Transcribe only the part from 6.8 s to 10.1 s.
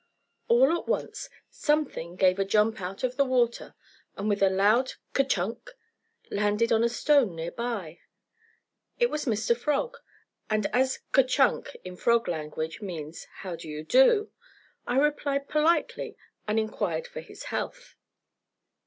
a stone near by. It was Mr. Frog,